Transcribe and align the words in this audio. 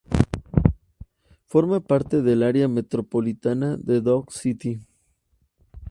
Forma 1.45 1.79
parte 1.79 2.23
del 2.23 2.41
área 2.41 2.67
micropolitana 2.67 3.77
de 3.77 4.01
Dodge 4.01 4.31
City. 4.39 4.81